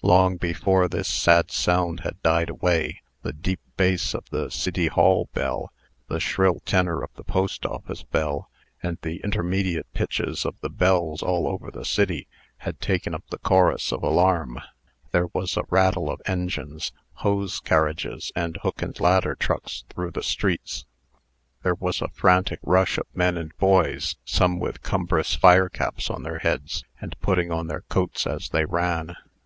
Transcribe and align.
Long 0.00 0.38
before 0.38 0.88
this 0.88 1.06
sad 1.08 1.50
sound 1.50 2.00
had 2.00 2.22
died 2.22 2.48
away, 2.48 3.02
the 3.20 3.34
deep 3.34 3.60
bass 3.76 4.14
of 4.14 4.24
the 4.30 4.48
City 4.48 4.86
Hall 4.86 5.28
bell, 5.34 5.74
the 6.08 6.18
shrill 6.20 6.60
tenor 6.60 7.02
of 7.02 7.10
the 7.16 7.22
Post 7.22 7.66
Office 7.66 8.02
bell, 8.02 8.48
and 8.82 8.96
the 9.02 9.20
intermediate 9.22 9.86
pitches 9.92 10.46
of 10.46 10.58
the 10.62 10.70
bells 10.70 11.22
all 11.22 11.46
over 11.46 11.70
the 11.70 11.84
city, 11.84 12.26
had 12.60 12.80
taken 12.80 13.14
up 13.14 13.24
the 13.28 13.36
chorus 13.36 13.92
of 13.92 14.02
alarm. 14.02 14.58
There 15.12 15.26
was 15.34 15.54
a 15.54 15.64
rattle 15.68 16.10
of 16.10 16.22
engines, 16.24 16.90
hose 17.16 17.60
carriages, 17.60 18.32
and 18.34 18.56
hook 18.62 18.80
and 18.80 18.98
ladder 18.98 19.34
trucks 19.34 19.84
through 19.90 20.12
the 20.12 20.22
streets. 20.22 20.86
There 21.62 21.74
was 21.74 22.00
a 22.00 22.08
frantic 22.08 22.60
rush 22.62 22.96
of 22.96 23.04
men 23.12 23.36
and 23.36 23.54
boys, 23.58 24.16
some 24.24 24.58
with 24.58 24.80
cumbrous 24.80 25.34
fire 25.34 25.68
caps 25.68 26.08
on 26.08 26.22
their 26.22 26.38
heads, 26.38 26.84
and 27.02 27.20
putting 27.20 27.52
on 27.52 27.66
their 27.66 27.82
coats 27.90 28.26
as 28.26 28.48
they 28.48 28.64
ran. 28.64 29.14